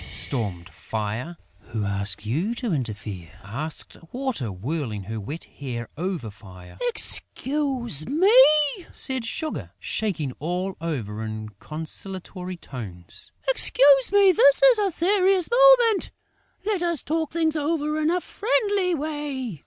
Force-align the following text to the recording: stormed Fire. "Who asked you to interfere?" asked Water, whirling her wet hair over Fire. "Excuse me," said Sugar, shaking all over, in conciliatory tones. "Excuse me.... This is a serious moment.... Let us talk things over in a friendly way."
stormed 0.13 0.67
Fire. 0.73 1.37
"Who 1.59 1.85
asked 1.85 2.25
you 2.25 2.55
to 2.55 2.73
interfere?" 2.73 3.33
asked 3.43 3.97
Water, 4.11 4.51
whirling 4.51 5.03
her 5.03 5.19
wet 5.19 5.43
hair 5.43 5.89
over 5.95 6.31
Fire. 6.31 6.79
"Excuse 6.89 8.07
me," 8.07 8.33
said 8.91 9.25
Sugar, 9.25 9.69
shaking 9.77 10.31
all 10.39 10.75
over, 10.81 11.21
in 11.23 11.49
conciliatory 11.59 12.57
tones. 12.57 13.31
"Excuse 13.47 14.11
me.... 14.11 14.31
This 14.31 14.63
is 14.63 14.79
a 14.79 14.89
serious 14.89 15.51
moment.... 15.51 16.09
Let 16.65 16.81
us 16.81 17.03
talk 17.03 17.31
things 17.31 17.55
over 17.55 17.99
in 18.01 18.09
a 18.09 18.21
friendly 18.21 18.95
way." 18.95 19.59